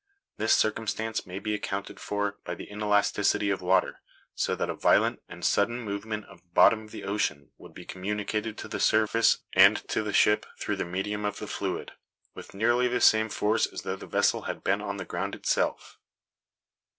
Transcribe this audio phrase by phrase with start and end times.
[0.37, 4.01] This circumstance may be [Illustration: RUINED CATHEDRAL, LISBON.] accounted for by the inelasticity of water;
[4.33, 7.85] so that a violent and sudden movement of the bottom of the ocean would be
[7.85, 11.91] communicated to the surface and to the ship, through the medium of the fluid,
[12.33, 15.99] with nearly the same force as though the vessel had been on the ground itself.